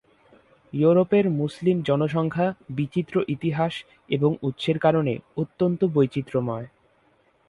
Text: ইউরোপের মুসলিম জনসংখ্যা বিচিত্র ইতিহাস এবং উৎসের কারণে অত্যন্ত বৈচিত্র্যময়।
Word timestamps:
ইউরোপের 0.73 1.25
মুসলিম 1.31 1.77
জনসংখ্যা 1.81 2.47
বিচিত্র 2.69 3.15
ইতিহাস 3.27 3.73
এবং 4.09 4.31
উৎসের 4.41 4.77
কারণে 4.79 5.13
অত্যন্ত 5.37 5.81
বৈচিত্র্যময়। 5.93 6.67